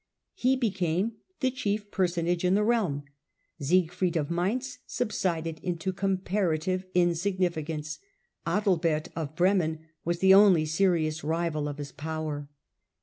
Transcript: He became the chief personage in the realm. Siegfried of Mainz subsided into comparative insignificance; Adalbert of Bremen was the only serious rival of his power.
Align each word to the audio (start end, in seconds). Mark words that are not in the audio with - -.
He 0.33 0.55
became 0.55 1.17
the 1.41 1.51
chief 1.51 1.91
personage 1.91 2.43
in 2.43 2.55
the 2.55 2.63
realm. 2.63 3.03
Siegfried 3.59 4.17
of 4.17 4.31
Mainz 4.31 4.79
subsided 4.87 5.59
into 5.59 5.93
comparative 5.93 6.87
insignificance; 6.95 7.99
Adalbert 8.47 9.09
of 9.15 9.35
Bremen 9.35 9.81
was 10.03 10.17
the 10.17 10.33
only 10.33 10.65
serious 10.65 11.23
rival 11.23 11.67
of 11.67 11.77
his 11.77 11.91
power. 11.91 12.49